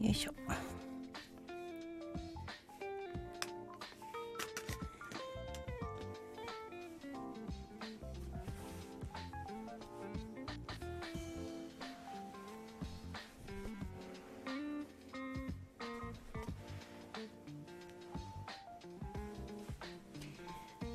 [0.00, 0.32] よいしょ。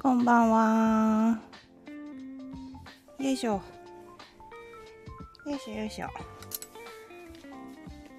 [0.02, 1.39] こんばんは。
[3.20, 3.54] よいしょ。
[3.54, 3.61] よ
[5.55, 6.07] いしょよいしょ。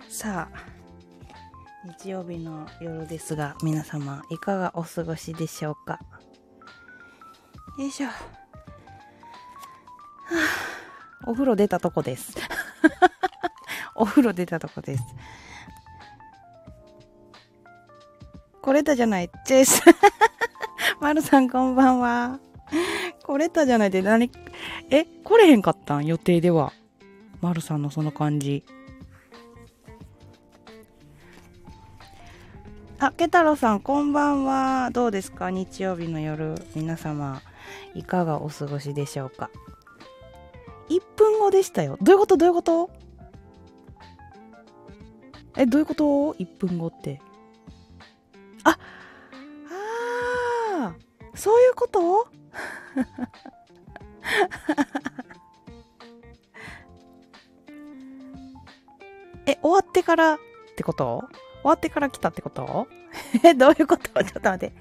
[0.08, 0.71] さあ。
[2.02, 6.00] 日曜日の夜ですが皆様いかがお過ごしでしょうか？
[7.78, 8.12] よいしょ、は
[11.20, 12.34] あ、お風呂出たとこです。
[13.94, 15.04] お風呂出たとこです。
[18.60, 19.30] これたじゃない。
[19.46, 19.80] チェス。
[21.00, 22.40] まるさんこんばんは。
[23.22, 24.28] これたじゃないで何
[24.90, 26.06] え来れへんかったん？
[26.06, 26.72] 予定では。
[27.40, 28.64] まるさんのその感じ。
[33.04, 34.90] あ、ケタロさん、こんばんは。
[34.92, 35.50] どうですか？
[35.50, 37.42] 日曜日の夜、皆様、
[37.94, 39.50] いかがお過ごしでしょうか
[40.88, 41.98] ?1 分後でしたよ。
[42.00, 42.36] どういうこと？
[42.36, 42.90] どういうこと？
[45.56, 47.20] え、どういうこと ?1 分後って。
[48.62, 48.78] あ、
[50.80, 52.28] あー、そういうこと？
[59.46, 60.38] え、終わってからっ
[60.76, 61.24] てこと？
[61.62, 62.88] 終わってから来たってこと？
[63.44, 64.02] え、どういうこと？
[64.02, 64.74] ちょっと待って。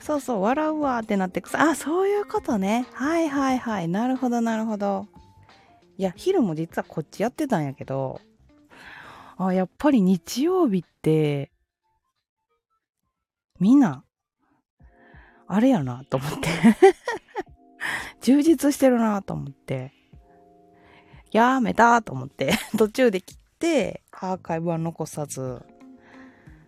[0.00, 1.62] そうそう、笑うわってなってくさ。
[1.62, 2.86] あ、そういうことね。
[2.92, 3.88] はいはいはい。
[3.88, 5.06] なるほどなるほど。
[5.96, 8.20] いや、昼も実はこっちやってたんやけど、
[9.38, 11.50] あ、やっぱり日曜日って、
[13.58, 14.04] みんな、
[15.46, 16.48] あれやなと思って
[18.20, 19.92] 充実してるなと思って。
[21.34, 25.60] やめたと思って 途中で切って、アーカイブは残さず、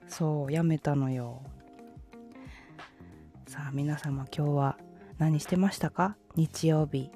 [0.09, 1.41] そう、やめたのよ。
[3.47, 4.77] さあ、皆様今日は
[5.19, 6.17] 何してましたか？
[6.35, 7.13] 日曜日。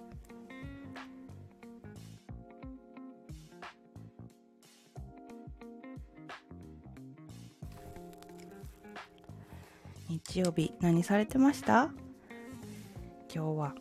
[10.08, 11.90] 日曜日何されてました？
[13.32, 13.74] 今日は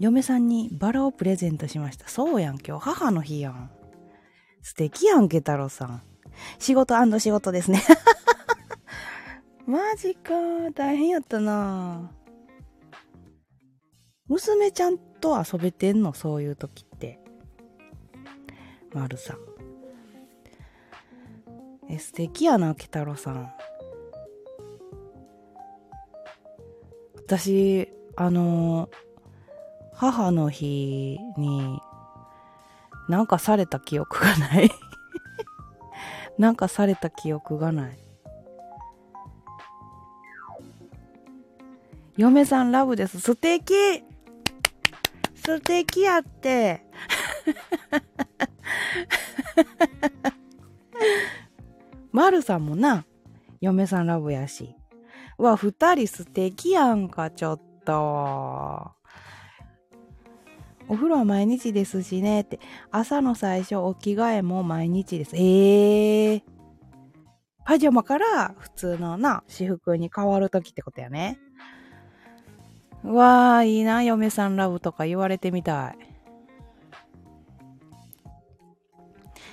[0.00, 2.08] 嫁さんにバラをプレゼントしました。
[2.08, 3.70] そうやん、今日母の日やん。
[4.62, 6.02] 素敵やん、ケ太郎さん。
[6.58, 7.82] 仕事仕事ですね。
[9.66, 10.32] マジか、
[10.74, 12.10] 大変やったな
[14.26, 17.20] 娘ちゃんと遊べてんの、そういう時って。
[18.94, 19.38] まるさん。
[21.90, 23.52] え、素敵やな、ケ太郎さん。
[27.16, 29.09] 私、あのー
[29.94, 31.80] 母の日に
[33.08, 34.70] なんかされた記憶がない
[36.38, 37.98] なんかされた記憶がない。
[42.16, 43.18] 嫁さんラブです。
[43.18, 44.04] 素敵
[45.34, 46.84] 素敵やって。
[52.12, 53.06] まるさんもな、
[53.60, 54.76] 嫁さんラブやし。
[55.38, 58.92] うわ、二人素敵やんか、ちょっと。
[60.90, 62.58] お風呂は毎日ですしねって。
[62.90, 65.36] 朝の最初、お着替えも毎日です。
[65.36, 66.42] ええー。
[67.64, 71.38] パジャマから普通のな、私服に変わるときってことやね。
[73.04, 75.98] うわー、いいな、嫁さんラブとか言われてみたい。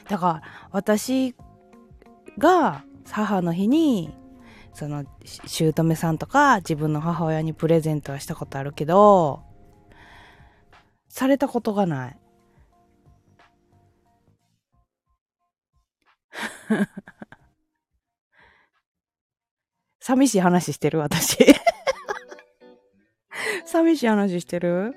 [0.10, 1.36] だから、私
[2.40, 4.12] が母の日に、
[4.74, 5.06] その、
[5.46, 9.47] 姑さんとか自分の母親にプレゼントはしたことあるけど、
[11.18, 12.18] されたことがない。
[20.00, 21.38] 寂しい話してる私。
[23.66, 24.94] 寂しい話してる？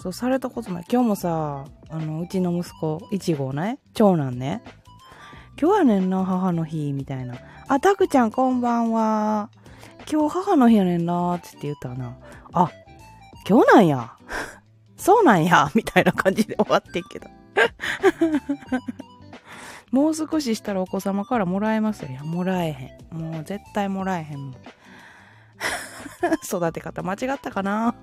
[0.00, 0.86] そう、されたことない。
[0.90, 4.62] 今日もさ、あの、うちの息子、いちごね、長男ね。
[5.60, 7.34] 今日やねんな、母の日、みたいな。
[7.68, 9.50] あ、たくちゃん、こんばんは。
[10.10, 12.16] 今日母の日やねんなーって言ったらな、
[12.52, 12.70] あ、
[13.48, 14.12] 今日なんや。
[14.96, 17.28] そうなんや、 みたいな感じで終わってんけど。
[19.90, 22.10] もう少ししたらお子様からもらえますよ。
[22.10, 23.18] いや、もらえへん。
[23.18, 24.54] もう絶対もらえへんもん。
[26.44, 27.94] 育て方間違ったかな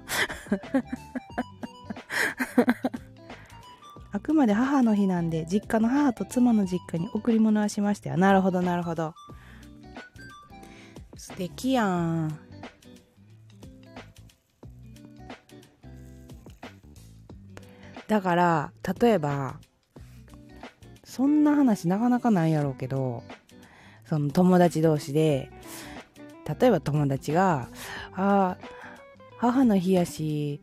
[4.14, 8.18] あくまで母の日なんで、実家の母と妻の実家に贈り物はしましたよ。
[8.18, 9.14] なるほど、なるほど。
[11.22, 12.40] 素敵やん
[18.08, 19.60] だから例えば
[21.04, 23.22] そんな話なかなかないやろうけど
[24.06, 25.52] その友達同士で
[26.60, 27.70] 例えば友達が
[28.18, 28.58] 「あ
[29.38, 30.60] 母の日やし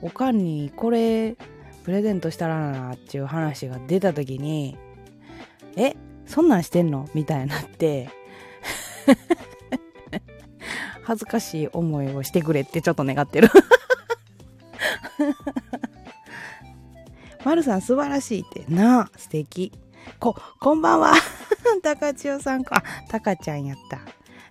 [0.00, 1.36] おかんにこれ
[1.82, 4.78] プレゼントしたらな」っていう話が出た時に
[5.74, 8.16] 「えそんなんしてんの?」みたいになって
[11.08, 13.48] 恥ずかしい思いをしてくれってちょっと願ってる
[17.42, 18.66] まるさん素晴らしいって。
[18.68, 19.72] なあ、素敵。
[20.20, 21.14] こ、こんばんは。
[21.82, 22.76] 高千代さんか。
[22.76, 24.00] あ、たかちゃんやった。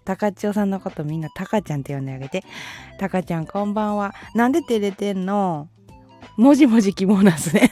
[0.04, 2.44] 高千代さんのことみんなたかちゃんって呼んであげて。
[2.98, 4.16] たかちゃんこんばんは。
[4.34, 5.70] なんで照れてんの？
[6.38, 7.72] もじもじ希望なんすね。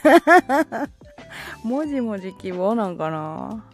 [1.64, 3.64] もじもじ希望なんかな？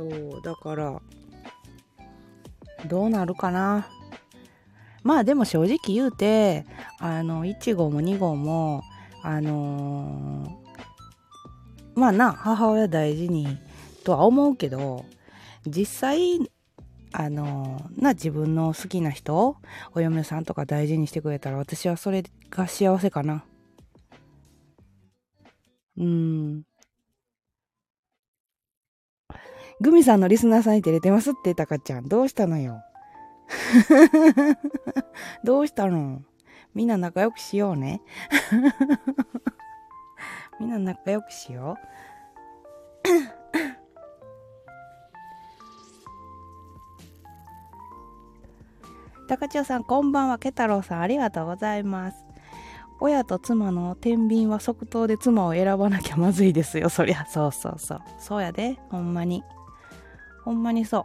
[0.00, 1.02] そう、だから、
[2.86, 3.86] どうなるかな。
[5.02, 6.64] まあでも正直言うて、
[6.98, 8.82] あの、1号も2号も、
[9.22, 13.58] あのー、まあな、母親大事に
[14.04, 15.04] とは思うけど、
[15.66, 16.50] 実際、
[17.12, 19.56] あのー、な、自分の好きな人、
[19.94, 23.44] お嫁さんとか大事にしてくれたら私はそれが幸せかな。
[25.98, 26.69] うん。
[29.80, 32.08] グミさんのリスナーさんに照れてますって、たかちゃん。
[32.08, 32.82] どうしたのよ？
[35.42, 36.22] どうしたの？
[36.74, 38.02] みんな仲良くしようね。
[40.60, 41.86] みんな仲良くしよう。
[49.28, 50.38] 高千代さん、こんばんは。
[50.38, 52.24] ケ太郎さん、ありがとうございます。
[53.00, 56.90] 親と妻の天秤は即答で妻を選ばなきゃまずいですよ。
[56.90, 58.00] そりゃ、そうそうそう。
[58.18, 58.78] そうやで。
[58.90, 59.42] ほんまに。
[60.44, 61.04] ほんまにそう。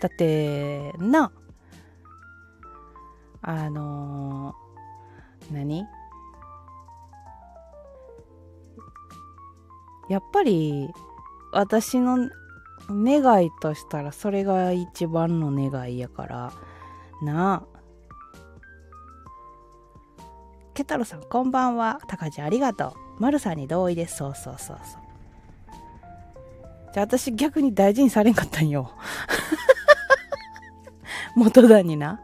[0.00, 1.32] だってな
[3.42, 5.84] あのー、何？
[10.08, 10.88] やっぱり
[11.52, 12.30] 私の
[12.90, 16.52] 願いとしたらそれが一番の願いやから
[17.22, 17.77] なあ
[20.78, 25.02] ケタロさんこんばんはタカちゃんありがとうマルさんに同意ですそうそうそうそう
[26.94, 28.92] じゃあ私逆に大事にされんかったんよ
[31.34, 32.20] 元田にな。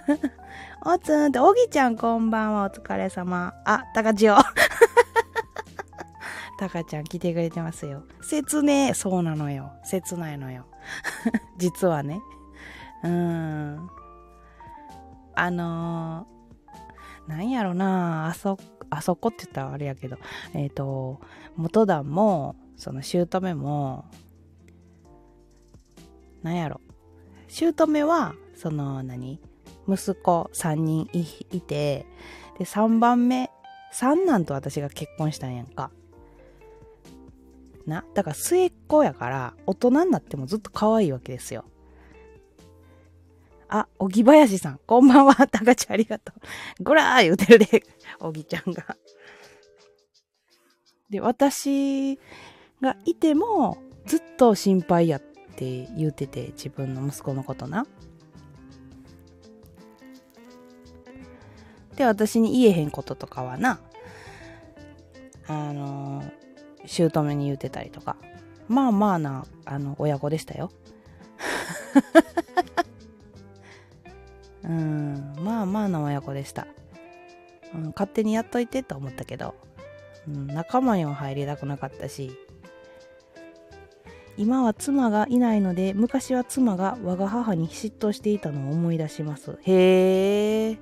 [0.84, 3.54] おつんって、おぎちゃんこんばんは、お疲れ様。
[3.64, 4.36] あ、たかちよ。
[6.58, 8.04] たかちゃん来てくれてますよ。
[8.22, 9.72] 切ねそうなのよ。
[9.84, 10.66] 切ないのよ。
[11.56, 12.20] 実はね。
[13.02, 13.90] うん。
[15.34, 16.39] あのー、
[17.30, 18.26] なんやろな。
[18.26, 18.58] あそ、
[18.90, 20.18] あそこって言ったらあれやけど、
[20.52, 21.20] えっ、ー、と、
[21.56, 24.04] 元田も、その姑も、
[26.42, 26.80] なんやろ、
[27.46, 29.40] 姑は、その何、
[29.88, 32.04] 息子3人いて、
[32.58, 33.48] で、3番目、
[33.92, 35.92] 三男と私が結婚したんやんか。
[37.86, 41.64] な、だから末っ子やから、大人になってもずっと可愛いわけですよ。
[43.70, 45.34] あ、おぎばやしさん、こんばんは。
[45.34, 46.32] たかちゃんありがと
[46.80, 46.82] う。
[46.82, 47.84] ぐらー言うてるで、
[48.18, 48.96] おぎちゃんが。
[51.08, 52.18] で、私
[52.80, 57.86] がいても、ずっと心配やって言うてて自分の息子のことな。
[61.94, 63.78] で私に言えへんこととかはな
[65.46, 66.24] あの
[66.86, 68.16] 姑に言うてたりとか
[68.68, 70.70] まあまあなあの親子でしたよ。
[74.70, 75.34] うん。
[75.40, 76.68] まあまあな親子でした、
[77.74, 79.54] うん、勝手にやっといてと思ったけど、
[80.28, 82.30] うん、仲間には入りたくなかったし。
[84.36, 89.58] 今は妻がいないので昔は妻が我が母に嫉妬していたのを思い出します。
[89.62, 90.78] へえ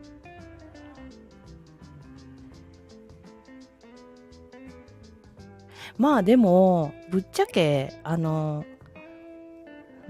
[5.96, 8.64] まあでもぶっちゃけあの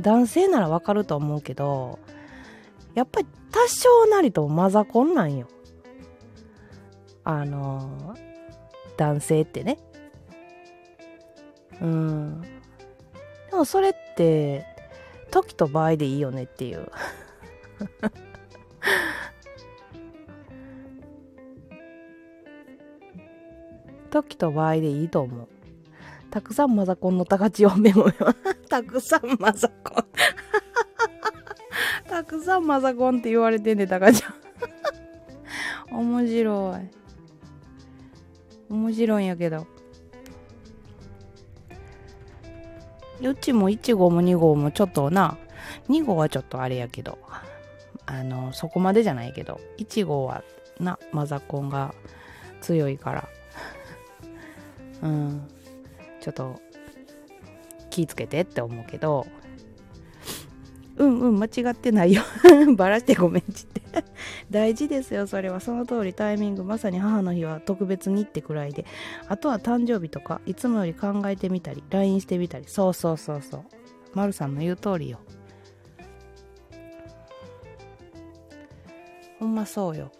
[0.02, 1.98] 男性ならわかると思うけど
[2.94, 5.48] やっぱり多少なりとマザコンなんよ。
[7.24, 8.16] あの
[8.96, 9.78] 男性ってね。
[11.80, 12.42] うん。
[13.50, 14.66] でもそれって、
[15.30, 16.90] 時と場合でいいよねっていう。
[24.10, 25.48] 時と場合でいいと思う。
[26.30, 28.06] たくさんマザコンの高千代メモ
[28.68, 30.04] たくさんマザコン。
[32.28, 34.34] くさんマザコンって言われてんね、高千代
[35.90, 36.90] 面白い。
[38.70, 39.66] 面白いんやけど。
[43.22, 45.38] うちも1号も2号もちょっとな、
[45.88, 47.18] 2号はちょっとあれやけど、
[48.06, 50.44] あの、そこまでじゃないけど、1号は
[50.78, 51.94] な、マザコンが
[52.60, 53.28] 強いから、
[55.02, 55.48] うん、
[56.20, 56.60] ちょっと
[57.90, 59.26] 気ぃつけてって思うけど、
[60.98, 62.22] うんうん間違ってないよ。
[62.76, 63.82] バラしてごめんちって。
[64.50, 65.26] 大事ですよ。
[65.26, 66.64] それはその通りタイミング。
[66.64, 68.84] まさに母の日は特別にってくらいで。
[69.28, 72.64] あとは誕生日とかいつもより考えてみたり LINE してみたり。
[72.66, 73.62] そうそうそうそう。
[74.12, 75.20] まるさんの言う通りよ。
[79.38, 80.10] ほんまそうよ。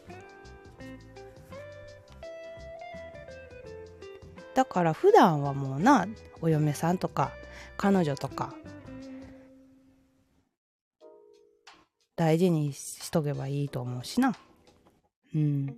[4.54, 6.06] だから普段はもうな
[6.40, 7.32] お嫁さんとか
[7.76, 8.54] 彼女とか
[12.18, 14.34] 大事にしとけばいいと思うしな。
[15.36, 15.76] うん。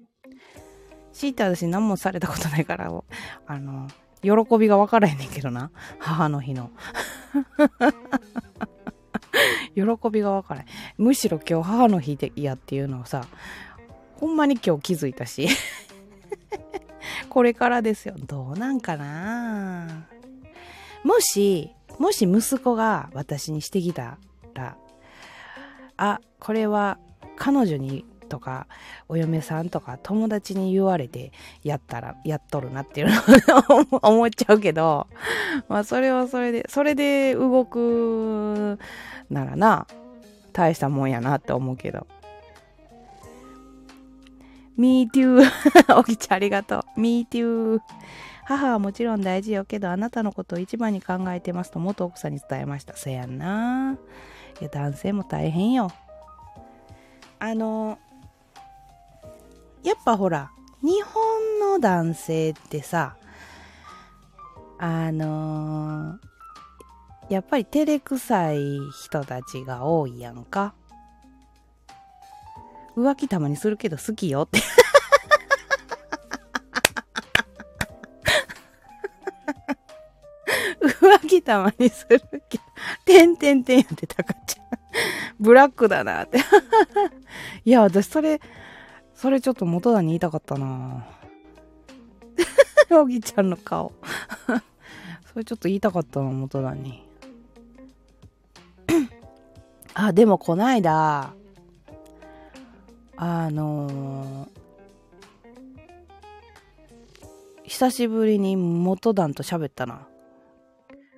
[1.13, 2.91] 強いて私何もされたことないから、
[3.47, 3.89] あの、
[4.23, 5.71] 喜びが分からへんねんけどな。
[5.99, 6.71] 母の日の。
[9.77, 10.67] 喜びが分からへん。
[10.97, 13.27] むしろ今日母の日でやっていうのをさ、
[14.15, 15.47] ほんまに今日気づいたし。
[17.29, 18.15] これからですよ。
[18.19, 20.07] どうなんかな
[21.05, 24.17] もし、もし息子が私にしてきた
[24.55, 24.79] ら、
[26.01, 26.99] あこれは
[27.37, 28.67] 彼女にとか
[29.09, 35.09] お嫁さんとか友達に言われてやったらやっとるなっていうのを 思っちゃうけど
[35.69, 38.79] まあそれはそれでそれで動く
[39.29, 39.87] ならな
[40.55, 42.07] 大したもんやなって思うけど。
[44.79, 45.43] Me too
[45.95, 47.01] おきちゃんありがとう。
[47.01, 47.81] Me too
[48.47, 52.97] 母はもちろん大事よけどあなたのことを一番に考えてますと元奥さんに伝えました。
[52.97, 53.99] せやんな。
[54.61, 55.91] や男性も大変よ。
[57.39, 57.99] あの
[59.83, 60.51] やっぱほら
[60.83, 63.17] 日本の男性ってさ
[64.83, 66.19] あの、
[67.29, 70.73] やっぱり照れくさい人たちが多いやんか。
[72.97, 74.61] 浮気たまにするけど好きよって。
[80.81, 82.65] 浮気たまにするけど、
[83.05, 84.40] てんてんてんやってたかちゃん。
[85.41, 86.39] ブラックだなって
[87.65, 88.41] いや、私それ、
[89.15, 91.07] それちょっと元田に言いたかったな
[92.91, 93.93] おぎちゃんの顔
[95.33, 97.07] それちょっと言いたかったな、元田に。
[99.95, 101.35] あ、でもこないだ、
[103.17, 104.49] あのー、
[107.65, 110.09] 久しぶりに元団と喋ったな。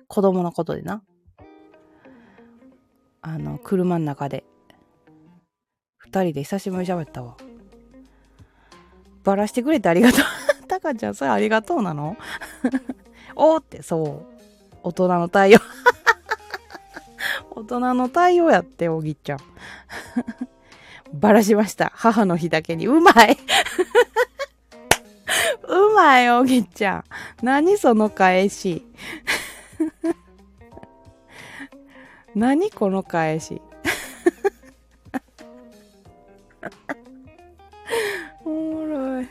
[0.07, 1.01] 子供のことでな。
[3.25, 4.43] あの、車の中で。
[5.97, 7.37] 二人で久しぶりに喋ったわ。
[9.23, 10.25] バラしてくれてありがとう。
[10.67, 12.17] タカちゃん、それありがとうなの？
[13.35, 14.77] おーって、そう。
[14.83, 15.59] 大人の対応。
[17.55, 19.39] 大人の対応やって、おぎっちゃん。
[21.13, 21.93] バラしました。
[21.95, 22.87] 母の日だけに。
[22.87, 23.37] うまい
[25.69, 27.03] うまい、おぎっちゃん。
[27.41, 28.85] 何その返し？
[32.35, 33.61] 何この返し。
[38.43, 39.25] おもろい。
[39.25, 39.27] い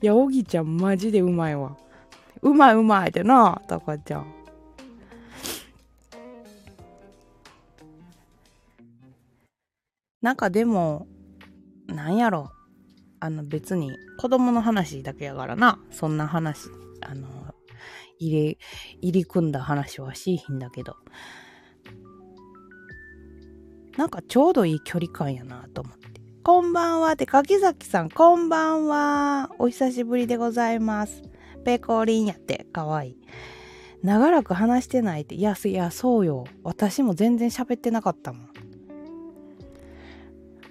[0.00, 1.76] や、おぎちゃんマジでうまいわ。
[2.42, 4.32] うまいうまいってな、たかちゃん。
[10.22, 11.06] なんかでも、
[11.86, 12.50] なんやろ。
[13.22, 15.78] あの別に子供の話だけやからな。
[15.90, 16.70] そんな話、
[17.02, 17.28] あの、
[18.18, 18.58] 入れ、
[19.02, 20.96] 入り組んだ話はしいひんだけど。
[23.96, 26.20] なんかちょうどいい距離感やなと思って。
[26.42, 29.50] こんばんはって、柿崎さん、こんばんは。
[29.58, 31.22] お久しぶりでございます。
[31.64, 33.16] ペコリンやって、かわいい。
[34.02, 36.46] 長らく話してないって、いや、いや、そうよ。
[36.62, 38.50] 私も全然喋ってなかったもん。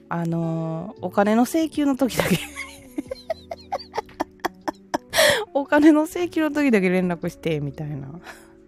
[0.09, 2.39] あのー、お金の請求の時だけ
[5.53, 8.19] お金の請求の時だけ連絡して、みたいな。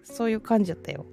[0.04, 1.06] そういう感じだったよ。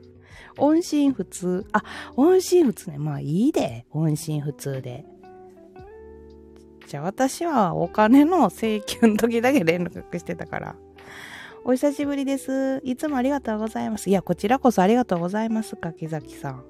[0.60, 1.66] 音信不通。
[1.72, 1.84] あ、
[2.16, 2.98] 音信不通ね。
[2.98, 3.86] まあいいで。
[3.92, 5.06] 音信不通で。
[6.88, 10.76] じゃあ私はお金の請求の時だけ連絡してたから。
[11.64, 12.82] お久しぶりです。
[12.84, 14.10] いつもありがとうございます。
[14.10, 15.76] いや、こちらこそありがとうございます。
[15.76, 16.64] 柿崎さん。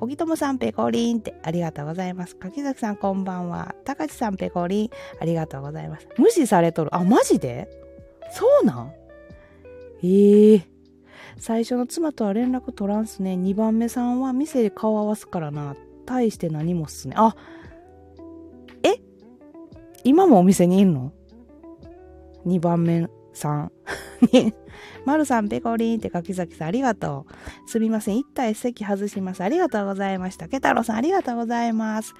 [0.00, 2.34] おぎともさんペコリンってありがとうございます。
[2.34, 3.74] 柿崎さんこんばんは。
[3.84, 4.90] 高知さんペコリン
[5.20, 6.08] ありがとうございます。
[6.18, 6.94] 無視されとる。
[6.94, 7.68] あ、マジで？
[8.32, 8.92] そうなん？
[10.02, 10.73] ええー
[11.38, 13.34] 最初の妻とは連絡取らんすね。
[13.34, 15.76] 2番目さんは店で顔合わすからな。
[16.06, 17.14] 大して何もっすね。
[17.16, 17.34] あ、
[18.82, 19.00] え？
[20.04, 21.12] 今もお店にいんの
[22.46, 23.72] ?2 番目さん。
[24.30, 24.54] 人。
[25.04, 27.26] まるさん、ペコリンって柿崎さん、ありがと
[27.66, 27.70] う。
[27.70, 28.18] すみません。
[28.18, 29.42] 一体席外します。
[29.42, 30.48] ありがとうございました。
[30.48, 32.14] ケタロさん、ありがとうございます。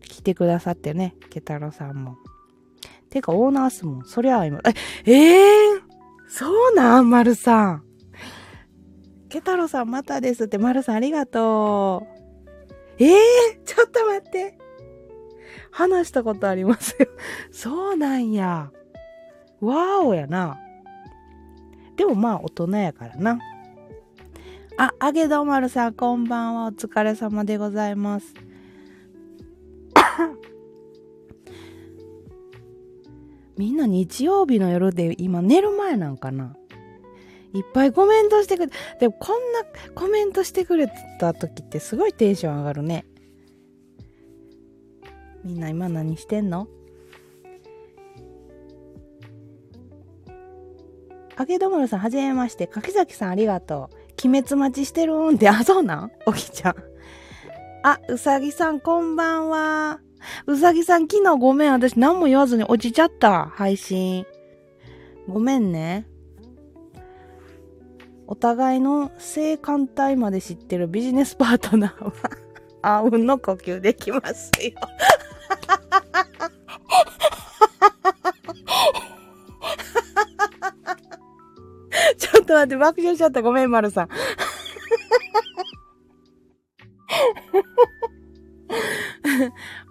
[0.00, 2.16] 来てくださってね、ケタロさんも。
[3.10, 4.04] てか、オーナーっすもん。
[4.04, 4.60] そりゃあ今、
[5.04, 5.87] え、えー、
[6.28, 7.84] そうなんまるさん。
[9.28, 12.06] ケタロさん、またですって、まるさん、ありがと
[12.98, 13.02] う。
[13.02, 14.58] ええー、ちょっと待って。
[15.70, 17.06] 話したことありますよ。
[17.50, 18.70] そうなんや。
[19.60, 20.58] わーおやな。
[21.96, 23.38] でもまあ大人やからな。
[24.76, 26.66] あ、あげどまるさんこんばんは。
[26.66, 28.34] お疲れ様でございます。
[33.58, 36.56] みんな日曜日の夜で今寝る前なんかな
[37.52, 39.62] いっぱいコメントしてくれ、でもこんな
[39.94, 43.04] コメントしてくれた時ってすごいテンション上がるね。
[45.44, 46.68] みんな今何してんの？
[51.36, 52.66] あげどまるさん、はじめまして。
[52.66, 54.28] 柿崎さん、ありがとう。
[54.28, 56.10] 鬼滅待ちしてるんって、あ、そうなん？
[56.26, 56.74] おきちゃん。
[57.82, 60.00] あ、うさぎさん、こんばんは。
[60.46, 61.72] うさぎさん、昨日ごめん。
[61.72, 63.46] 私、何も言わずに落ちちゃった。
[63.46, 64.24] 配信。
[65.28, 66.06] ごめんね。
[68.26, 72.12] お互いの性感帯まで知ってるビジネスパートナーは、
[72.82, 74.72] あうんの呼吸できますよ。
[82.18, 83.42] ちょっと待って、爆笑しちゃった。
[83.42, 84.08] ごめん、丸さん。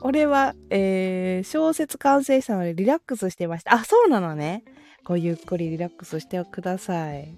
[0.08, 3.74] 俺は、えー、小説完成したのでリラックスしてました。
[3.74, 4.64] あ、そうなのね。
[5.04, 7.36] ごゆっくりリラックスしてください。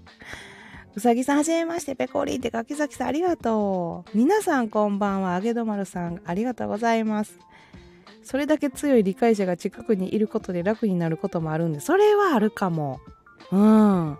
[0.94, 4.16] うさぎさんはじめまして、ペコリって柿崎さんありがとう。
[4.16, 7.40] 皆さんこんばんは、あげどまるさんありがとうございます。
[8.22, 13.00] それだけ強い理解者が近くにいることで楽になることもあるんで、それはあるかも。
[13.50, 14.16] うん。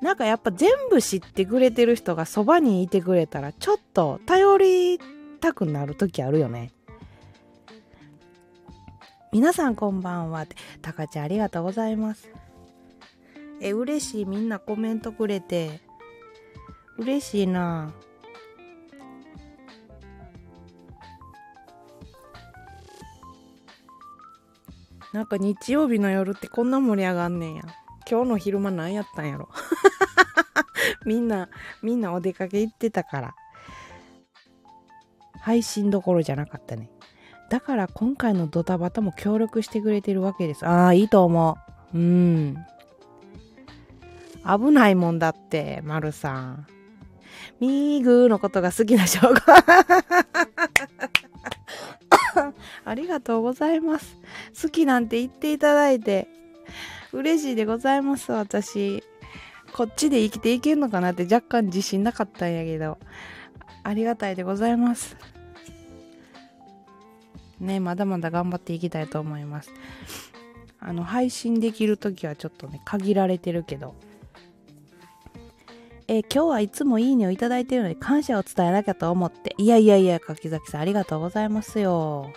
[0.00, 5.00] なんかやっぱ全部知ってくれてる人がそばにいてくれたらちょっと頼り
[5.40, 6.72] たくなる時あるよね。
[9.32, 10.46] 皆さんこんばんは。
[10.80, 12.30] たかちゃんありがとうございます。
[13.60, 14.24] え、嬉しい。
[14.24, 15.80] みんなコメントくれて。
[16.96, 17.92] 嬉しいな。
[25.12, 27.62] なんか日曜日の夜ってこんな盛り上がんねんや。
[28.10, 29.48] 今日の昼間何やったんやろ。
[31.04, 31.48] みんな、
[31.82, 33.34] みんなお出かけ行ってたから。
[35.40, 36.90] 配信どころじゃなかったね。
[37.50, 40.66] だから今回のドタバタも協力してくれてるわけです。
[40.66, 41.56] ああ、いいと思
[41.94, 41.98] う。
[41.98, 42.56] うん。
[44.44, 46.66] 危ないもんだって、まるさん。
[47.60, 49.34] ミーグーのことが好きな証拠。
[52.84, 54.16] ありがとうございます。
[54.62, 56.28] 好きなんて言っていただいて、
[57.12, 59.02] 嬉しいでございます、私。
[59.72, 62.98] こっちで生きていけるのかなって若干自信なかったんやけど、
[63.82, 65.16] ありがたいでございます。
[67.60, 69.72] ね、まだまだ頑張っていきたいと思います。
[70.80, 73.94] あの、配信できるときはちょっとね、限られてるけど、
[76.06, 79.54] え今日はいつもいいねをいただいてるので感謝を伝えなきゃと思って。
[79.58, 82.32] いやいやいや、柿崎さんありがとうございますよ。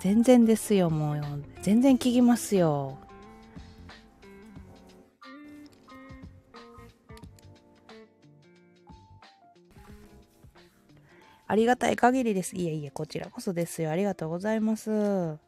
[0.00, 1.20] 全然ですよ、もう。
[1.62, 2.98] 全然聞きますよ。
[11.48, 12.56] ありがたい限りです。
[12.56, 13.90] いえいえ、こちらこそですよ。
[13.90, 15.38] ありがとうございます。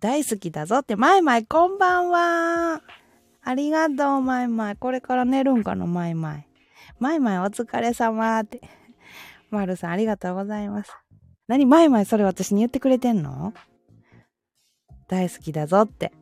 [0.00, 2.82] 大好きだぞって、まいまいこんばんは。
[3.42, 4.76] ありがとう、まいまい。
[4.76, 6.48] これから寝るんかな、まいまい。
[6.98, 8.60] まいまいお疲れ様って。
[9.50, 10.92] まるさん、ありがとうございます。
[11.48, 13.54] 何、まいまいそれ私に言ってくれてんの？
[15.08, 16.12] 大好きだぞって。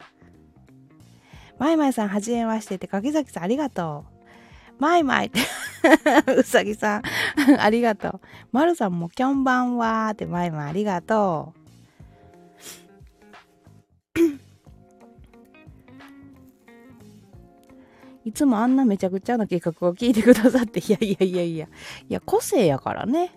[1.59, 4.12] まいまいさん、はじめましてって、柿崎さん、ありがとう。
[4.79, 5.41] まいまいって
[6.37, 7.03] うさぎさん
[7.59, 8.21] ありがとう。
[8.53, 11.59] まるさんも、きょんばんはーって、まいまいありがとう。
[18.29, 21.67] いつもあんなめちゃくちゃな計画を聞いてくださって、いやいやいやいや、
[22.09, 23.33] いや、個性やからね。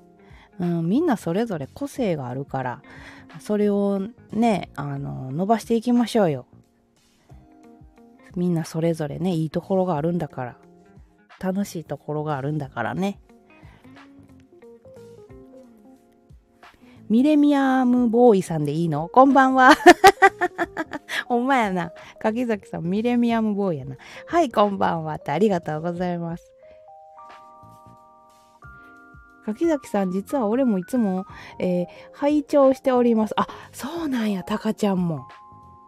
[0.59, 2.81] うん、みんなそれぞれ個性があるから、
[3.39, 6.45] それをね、あの、伸ばしていきましょうよ。
[8.35, 10.57] みんなそれぞれね、いいところがあるんだから。
[11.39, 13.19] 楽しいところがあるんだからね。
[17.07, 19.07] ミレミアムボーイさんでいいの？
[19.07, 19.71] こんばんは。
[21.27, 21.91] ほんまやな。
[22.19, 23.95] 柿崎さん、ミレミアムボーイやな。
[24.27, 26.48] はい、こんばんはってありがとうございます。
[29.53, 31.25] 柿崎さん、実は俺もいつも、
[31.59, 33.33] えー、拝聴しております。
[33.37, 35.27] あ、そうなんや、タカちゃんも。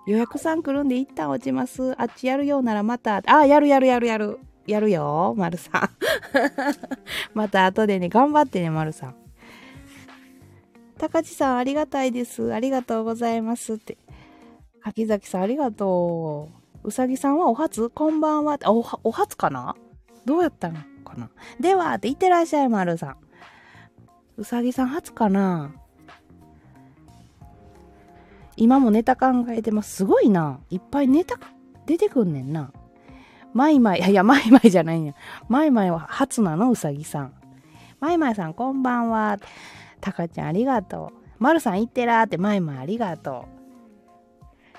[0.07, 1.93] 予約さん来るんで一旦落ちます。
[2.01, 4.39] あっちやるようならまた、あ、やるやるやるやる。
[4.67, 5.89] やるよ、まるさん。
[7.33, 9.15] また後でね、頑張ってね、まるさん。
[10.99, 12.53] 高知さん、ありがたいです。
[12.53, 13.97] ありがとうございますって。
[14.83, 16.49] 柿崎さん、ありがと
[16.83, 16.87] う。
[16.87, 17.89] うさぎさんはお初？
[17.89, 18.59] こんばんは。
[18.65, 19.75] お、お初かな？
[20.25, 21.29] どうやったのかな？
[21.59, 23.17] では、っていってらっしゃい、まるさん。
[24.37, 25.75] うさぎさん初かな？
[28.57, 29.97] 今もネタ考えてます。
[29.97, 30.59] すごいな。
[30.69, 31.37] いっぱいネタ
[31.85, 32.71] 出てくんねんな。
[33.53, 35.13] マイマイ、いやいや、マイマイじゃないんや。
[35.49, 36.71] マイマイは初なの？
[36.71, 37.33] うさぎさん。
[37.99, 39.37] マイマイさんこんばんは。
[39.99, 41.17] タカちゃんありがとう。
[41.39, 43.61] マルさんいってらーってマイマイありがとう。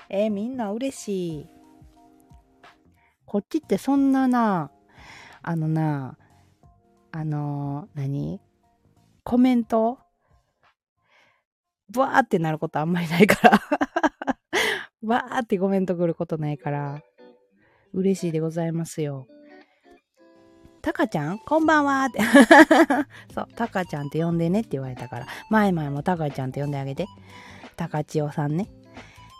[0.09, 1.47] えー、みんな嬉しい。
[3.25, 4.71] こっちってそんなな、
[5.41, 6.17] あのな、
[7.11, 8.39] あのー、何？
[9.23, 9.99] コメント？
[11.89, 13.61] バーってなることあんまりないから
[15.03, 17.01] バーってコメント来ることないから。
[17.93, 19.27] 嬉しいでございますよ。
[20.81, 21.39] タカちゃん？
[21.39, 22.19] こんばんはって。
[23.33, 27.05] そう、タカちゃんって呼んでねって言われたから、前々もタカちゃんって呼んであげて。
[27.75, 28.69] タカチオさんね。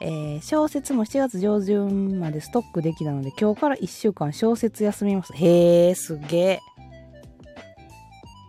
[0.01, 5.33] えー、小説も7月上旬までストックできたので、今日から1週間小説休みます。
[5.33, 6.59] へえ、すげえ。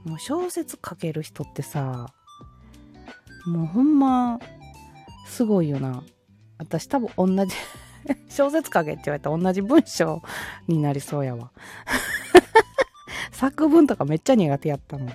[0.04, 2.06] もう小説書ける人ってさ、
[3.46, 4.38] もうほんま、
[5.26, 6.02] すごいよな。
[6.58, 7.56] 私多分同じ
[8.28, 10.22] 小説書けって言われたら同じ文章
[10.68, 11.50] になりそうやわ。
[13.32, 15.08] 作文とかめっちゃ苦手やったもん。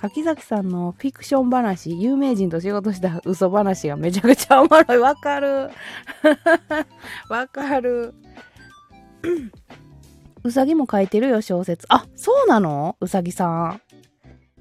[0.00, 4.98] 柿崎さんのフィクション話、有名人と仕事した嘘話がめちゃくちゃおもろい。
[4.98, 5.70] わかる。
[7.28, 8.14] わかる。
[10.42, 11.86] うさぎも書いてるよ、小説。
[11.90, 12.96] あ、そうなの？
[13.00, 13.80] うさぎさん。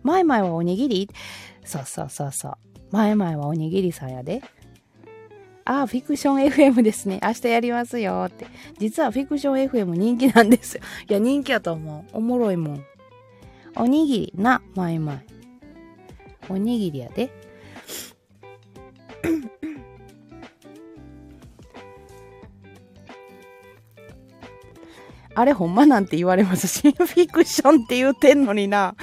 [0.03, 1.09] 前々はおにぎり？
[1.63, 2.53] そうそうそうそう。
[2.91, 4.41] 前々はおにぎりさんやで。
[5.65, 7.19] ああ、フィクション FM ですね。
[7.21, 8.47] 明日やりますよって。
[8.79, 10.81] 実はフィクション FM 人気なんですよ。
[11.07, 12.17] いや、人気やと思う。
[12.17, 12.83] おもろいもん。
[13.75, 15.25] おにぎりな、まいまい。
[16.49, 17.31] おにぎりやで。
[25.35, 26.67] あれほんまなんて言われます。
[26.67, 28.95] 新フィクションって言うてんのにな。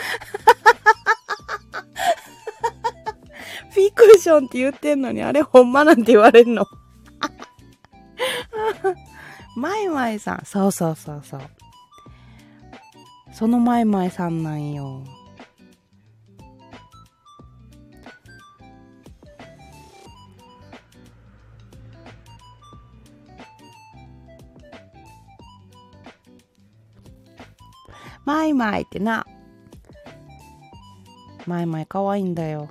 [4.06, 6.66] フィクションって言ってんのに、あれほんまなんて言われんの？
[9.56, 10.44] マイマイさん。
[10.44, 11.40] そうそうそうそう。
[13.32, 15.04] そのマイマイさんなんよ。
[28.24, 29.24] マイマイってな。
[31.46, 32.68] マイマイかわいいんだよ。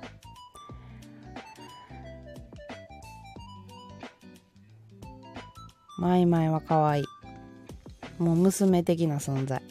[5.98, 7.04] マイマイは可愛い。
[8.18, 9.62] もう娘的な存在。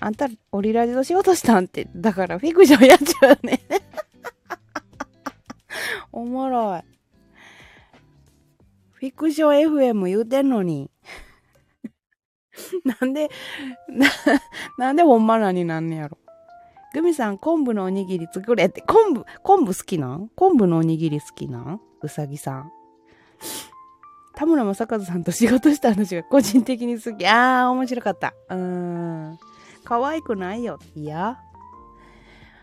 [0.00, 3.60] あんた、オリラジと仕事したんって、だからフィクションやっちゃうね。
[6.12, 6.82] おもろい。
[8.92, 10.90] フィクション FM 言うてんのに。
[13.00, 13.28] なんで、
[13.88, 14.08] な、
[14.78, 16.18] なんでほんまなになんねやろ。
[16.92, 18.80] グミさん、昆布のおにぎり作れって。
[18.80, 20.28] 昆布、昆布好きなん？
[20.34, 21.80] 昆布のおにぎり好きなん？
[22.02, 22.72] うさぎさん。
[24.40, 27.26] 田村正和さんと仕事した話が個人的に好き。
[27.26, 28.32] あー、面白かった。
[28.48, 29.38] うーん。
[29.84, 30.78] 可愛くないよ。
[30.96, 31.36] いや。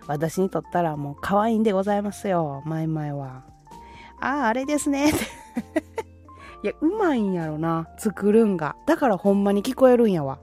[0.07, 2.63] 私にとったらもう可愛いんでございますよ。
[2.65, 3.43] 前々は。
[4.19, 5.11] ああ、あれですね。
[6.63, 7.87] いや、うまいんやろな。
[7.99, 8.75] 作るんが。
[8.87, 10.39] だからほんまに聞こえるんやわ。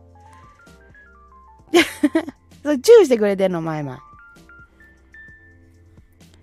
[2.62, 3.60] それチューしてくれてんの？
[3.60, 3.98] 前々。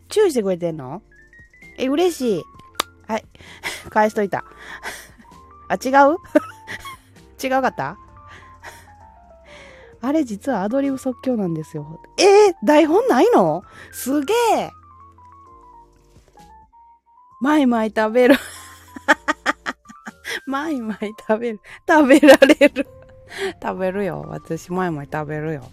[0.09, 1.01] チューしてくれてんの？
[1.77, 2.43] え、嬉しい。
[3.11, 3.25] はい。
[3.89, 4.45] 返しといた。
[5.67, 6.17] あ、違う？
[7.43, 7.97] 違うかった？
[10.03, 12.01] あれ実はアドリブ即興なんですよ。
[12.17, 13.63] えー、台本ないの？
[13.91, 14.71] すげえ
[17.41, 18.35] マイマイ食べる。
[20.45, 21.59] マイマイ食べる。
[21.87, 22.87] 食べられる。
[23.61, 24.25] 食べるよ。
[24.27, 25.69] 私、マイマイ食べるよ。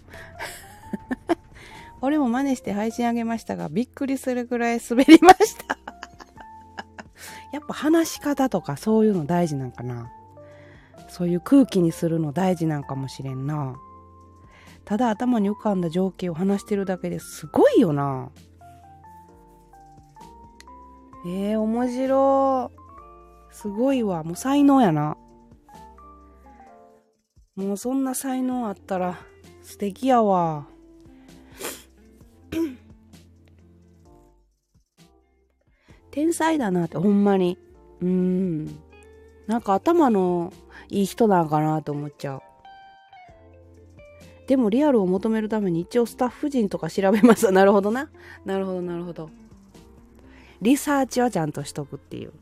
[2.01, 5.77] 俺も真似して配信あげましたが、びっくりするくらい滑りました。
[7.51, 10.11] やっぱ話し方とかそういうの大事なんかな。
[11.07, 13.75] そういう空気にするの大事なんかもしれんな。
[14.85, 18.29] ただ頭に浮かんだ情景を話してるだけですごいよな。
[21.25, 22.71] えー、面白
[23.51, 24.23] すごいわ。
[24.23, 25.17] もう才能やな。
[27.55, 29.19] もうそんな才能あったら
[29.61, 30.65] 素敵やわ。
[36.11, 37.57] 天才だなって、ほんまに。
[38.01, 38.65] うん。
[39.47, 40.53] なんか頭の
[40.89, 42.41] いい人なんかなと思っちゃう。
[44.47, 47.51] でもリアルを求めるために一応スタッフ陣とか調べます。
[47.53, 48.09] なるほどな。
[48.45, 49.29] なるほど、なるほど。
[50.61, 52.33] リサーチはちゃんとしとくっていう。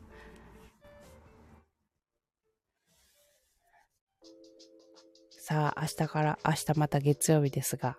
[5.30, 7.98] さあ、明日から、明日また月曜日ですが、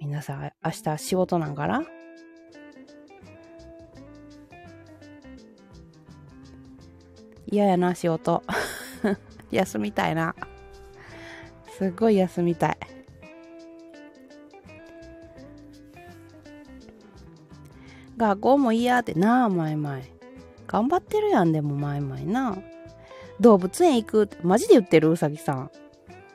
[0.00, 1.84] 皆さん、明日仕事なんかな？
[7.52, 8.42] 嫌やな、仕事。
[9.52, 10.34] 休みたいな。
[11.76, 12.78] すっごい休みたい。
[18.16, 20.00] 学校も嫌ってなあ、前々。
[20.66, 22.56] 頑張ってるやん、でも前々な。
[23.38, 25.10] 動物園行くって、マジで言ってる？
[25.10, 25.70] うさぎさん。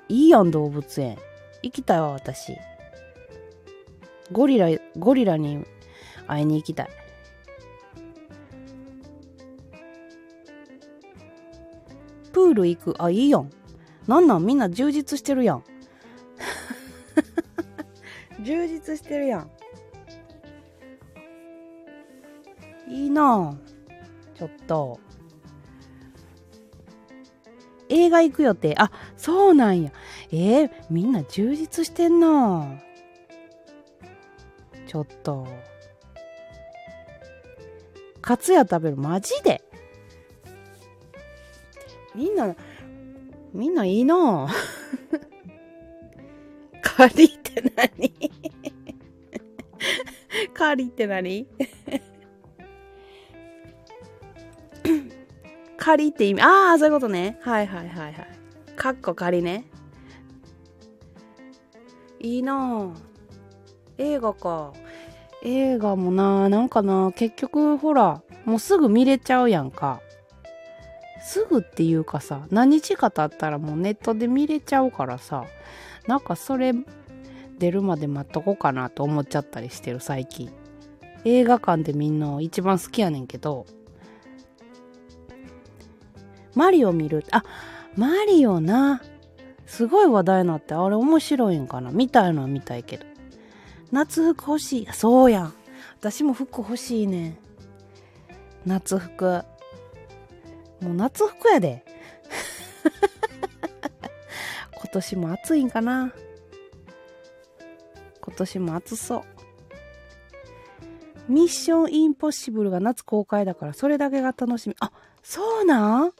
[0.09, 1.17] いいやん、動物園。
[1.63, 2.55] 行きたいわ、私。
[4.31, 4.67] ゴリラ、
[4.99, 5.65] ゴリラに
[6.27, 6.89] 会いに行きたい。
[12.47, 12.95] プール行く？
[13.03, 13.49] あ、いいやん。
[14.07, 14.45] なんなん？
[14.45, 15.63] みんな充実してるやん。
[18.41, 19.51] 充実してるやん。
[22.87, 23.53] いいな
[24.33, 24.97] ちょっと。
[27.89, 28.75] 映画行く予定？
[28.77, 29.91] あ、そうなんや。
[30.31, 32.79] えー、みんな充実してんな
[34.87, 35.45] ちょっと。
[38.21, 38.95] カツヤ食べる？
[38.95, 39.65] マジで？
[42.17, 42.55] みんな、
[43.53, 44.49] みんないいな
[46.81, 48.11] カリって何？
[50.51, 51.47] カリって何？
[55.77, 57.37] カリって意味、ああ、そういうことね。
[57.41, 58.27] はいはいはいはい。
[58.75, 59.65] かっこ仮ね。
[62.19, 62.95] いいな
[63.99, 64.73] 映画か。
[65.43, 70.01] 映画もな、なんかな、結局ほら、もうすぐ見れちゃうやんか。
[71.27, 75.43] すぐっていうかさ、何日か経ったらもうネットで見れちゃうからさ、
[76.07, 76.71] なんかそれ
[77.59, 80.49] 出るまで待っとこうかなと思っちゃったりしてる最近。
[81.25, 83.65] 映画館でみんな一番好きやねんけど、
[86.55, 87.25] マリオ見る。
[87.31, 87.43] あ、
[87.97, 89.01] マリオな。
[89.65, 93.05] すごい話題になって、あれ面白いんかな見たいのは見たいけど。
[93.91, 94.87] 夏服欲しい。
[94.93, 95.53] そうやん。
[95.99, 97.37] 私も服欲しいねん
[98.65, 99.43] 夏服。
[100.81, 101.83] もう夏服やで。
[104.73, 106.13] 今年も暑いんかな
[108.21, 109.23] 今年も暑そう。
[111.31, 114.75] ミッションインポッシブルが夏公開だからそれだけが楽しみ。
[114.79, 114.91] あ、
[115.23, 116.13] そうなん？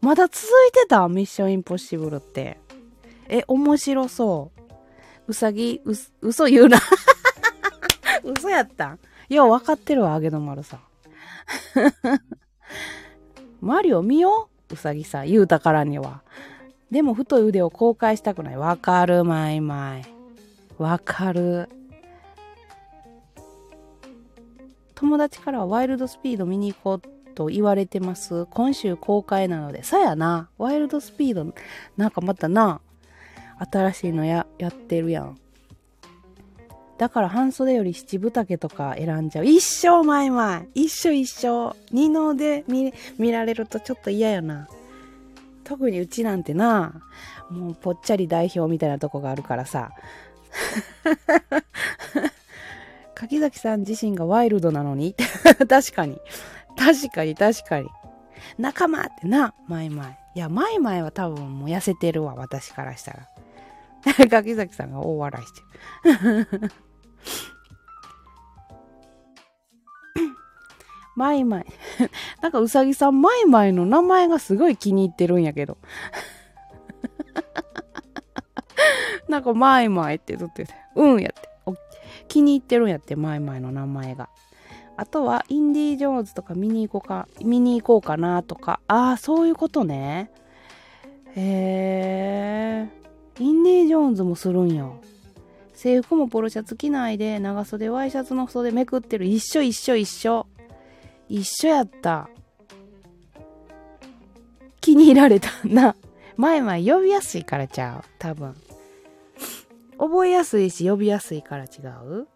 [0.00, 1.08] まだ続いてた？
[1.08, 2.60] ミッションインポッシブルって。
[3.28, 4.60] え、面白そう。
[5.28, 6.78] うさぎ、う、嘘言うな。
[8.22, 10.80] 嘘やったんよう分かってるわ、あげの丸さん。
[13.60, 16.22] マリオ見よううさぎさん、言うたからには。
[16.90, 18.56] でも太い腕を公開したくない。
[18.56, 20.04] わかる、まいまい。
[20.78, 21.68] わかる。
[24.94, 28.46] 友達からはワイルドスピード見に行こうと言われてます。
[28.46, 29.84] 今週公開なので。
[29.84, 30.48] さやな。
[30.58, 31.52] ワイルドスピード、
[31.96, 32.80] なんかまたな、
[33.70, 35.38] 新しいのや、やってるやん。
[36.98, 39.44] だから半袖より七分丈とか選んじゃう。
[39.44, 40.64] 一生前々。
[40.74, 41.76] 一緒一緒。
[41.92, 44.66] 二ので見、見られるとちょっと嫌やな。
[45.64, 47.02] 特にうちなんてな、
[47.50, 49.90] もうぽっちゃり代表みたいなとこがあるからさ。
[53.14, 55.14] 柿崎さん自身がワイルドなのに
[55.68, 56.18] 確かに。
[56.78, 57.88] 確かに確かに。
[58.58, 60.18] 仲間ってな、マイマイ。
[60.36, 63.28] いや、マイマイは多分もう痩せてるわ、私からしたら。
[64.30, 66.72] 柿崎さんが大笑いしてる。
[71.16, 71.66] マイマイ。
[72.42, 75.78] なんかうさぎさん、マイマイの名前がすごい気に入ってるんやけど。
[79.28, 81.48] なんかマイマイってずっと言って、うんやって。
[82.28, 84.28] 気に入ってるんやって、マイマイの名前が。
[84.96, 88.80] あとは、インディ・ジョーンズとか見に行こうか、見に行こうかなとか。
[88.88, 90.30] ああ、そういうことね。
[91.34, 92.90] へえ。
[93.38, 94.88] インディ・ジョーンズもするんや。
[95.76, 99.26] 制服もポロシャツ着ないで、長袖ワイシャツの袖めくってる。
[99.26, 100.46] 一緒一緒一緒。
[101.28, 102.30] 一緒やった。
[104.80, 105.94] 気に入られたな。
[106.36, 108.08] 前々呼びやすいからちゃう。
[108.18, 108.54] 多分。
[109.98, 111.66] 覚えやすいし呼びやすいから違
[112.04, 112.26] う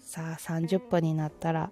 [0.00, 1.70] さあ30分になったら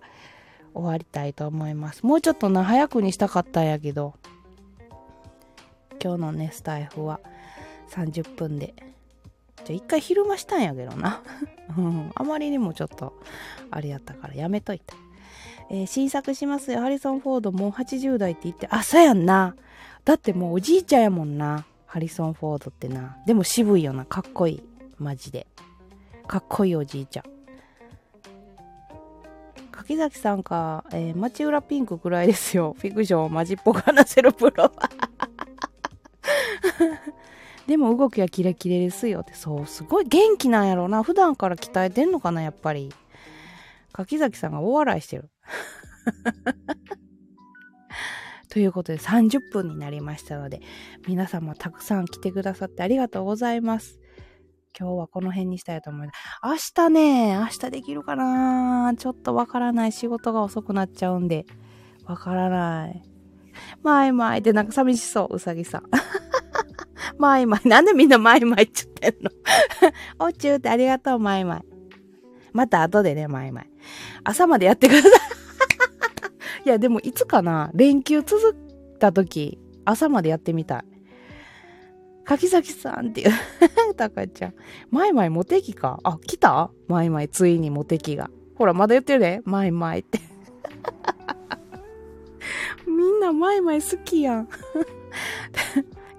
[0.74, 2.04] 終わりたいと思います。
[2.04, 4.14] もうちょっとな、早くにしたかったんやけど、
[6.02, 7.20] 今日のね、スタイフは
[7.94, 8.74] 30分で
[9.64, 11.22] じゃあ一回昼間したんやけどな。
[11.76, 13.14] うん、あまりにもちょっと、
[13.70, 14.94] あれやったからやめといた。
[15.70, 16.80] えー、新作しますよ。
[16.80, 19.56] ハリソン・フォードもう80代って言って、朝やんな。
[20.04, 21.64] だってもうおじいちゃんやもんな。
[21.86, 23.16] ハリソン・フォードってな。
[23.26, 24.04] でも渋いよな。
[24.04, 24.62] かっこいい。
[24.98, 25.46] マジで。
[26.26, 27.24] かっこいいおじいちゃん。
[29.72, 32.76] 柿崎さんか、えー、町浦ピンクくらいですよ。
[32.78, 34.70] フィクションをマジっぽく話せるプロ。
[37.66, 39.34] でも動きはキレキレですよって。
[39.34, 41.02] そう、すごい元気なんやろうな。
[41.02, 42.92] 普段から鍛えてんのかな、やっぱり。
[43.92, 45.30] 柿崎さんが大笑いしてる。
[48.50, 50.60] ということで30分になりましたので、
[51.08, 53.98] 皆様たくさん来てくださってありがとうございます。
[54.78, 56.76] 今日はこの辺にしたいと思います。
[56.76, 59.92] 明日ね、明日できるかなちょっとわからない。
[59.92, 61.46] 仕事が遅くなっちゃうんで。
[62.04, 63.02] わからない。
[63.82, 65.84] まいまいってなんか寂しそう、うさぎさん。
[67.18, 67.68] まいまい。
[67.68, 69.30] なんでみんなまいまいっち言ってんの？
[70.26, 71.64] おちゅうってありがとう、まいまい。
[72.52, 73.70] また後でね、まいまい。
[74.22, 75.10] 朝までやってください。
[76.66, 77.70] いや、でもいつかな？
[77.74, 78.56] 連休続
[78.96, 80.84] いた時、朝までやってみたい。
[82.24, 83.32] 柿崎さんっていう
[83.96, 84.54] たかちゃん。
[84.90, 85.98] マイマイモテキか？
[86.04, 86.70] あ、来た？
[86.88, 88.30] マイマイついにモテキが。
[88.54, 89.42] ほら、まだ言ってるね。
[89.44, 90.20] マイマイって
[92.86, 94.48] みんなマイマイ好きやん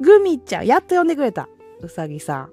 [0.02, 1.48] グミちゃん、やっと呼んでくれた。
[1.82, 2.50] うさぎさん。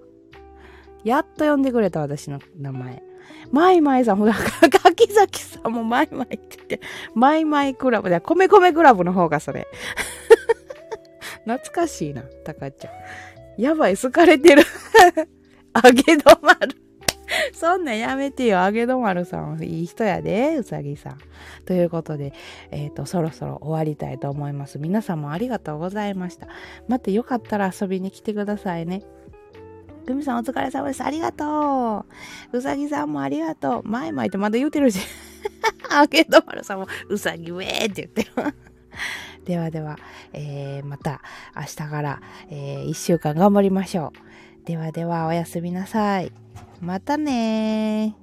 [1.05, 3.03] やっと呼んでくれた、私の名前。
[3.51, 6.81] マイマイさん、ほら、柿崎さんもマイマイって言って、
[7.15, 9.67] マイマイクラブで、米米クラブの方がそれ。
[11.45, 13.61] 懐かしいな、たかちゃん。
[13.61, 14.63] やばい、好かれてる。
[15.75, 16.77] あげ止まる。
[17.53, 18.61] そんなんやめてよ。
[18.61, 21.19] あげどまるさんいい人やで、うさぎさん。
[21.65, 22.33] ということで、
[22.71, 24.79] えっ、ー、と、そろそろ終わりたいと思います。
[24.79, 26.49] 皆さんもありがとうございました。
[26.89, 29.03] またよかったら遊びに来てくださいね。
[30.07, 31.03] グミさんお疲れ様です。
[31.03, 32.05] ありがと
[32.53, 32.59] う。
[32.59, 33.83] うさぎさんもありがとう。
[33.89, 34.99] 前々ってまだ言うてるし。
[35.91, 38.55] あげどまるさんもうさぎウェーって言ってる。
[39.45, 39.99] ではでは、
[40.33, 41.21] えー、また
[41.57, 44.13] 明日から、えー、1週間頑張りましょ
[44.65, 44.67] う。
[44.67, 46.42] ではでは、おやすみなさい。
[46.83, 48.17] またね